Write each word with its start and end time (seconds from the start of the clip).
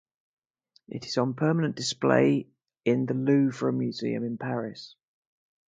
It 0.87 1.05
is 1.05 1.19
on 1.19 1.35
permanent 1.35 1.75
display 1.75 2.47
in 2.85 3.05
the 3.05 3.13
Louvre 3.13 3.71
museum 3.71 4.23
in 4.23 4.39
Paris. 4.39 4.95